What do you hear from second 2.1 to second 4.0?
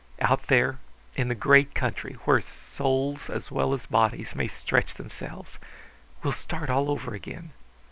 where souls as well as